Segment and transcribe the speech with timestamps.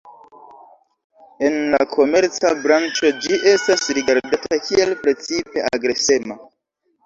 [1.49, 6.45] En la komerca branĉo ĝi estas rigardata kiel precipe agresema.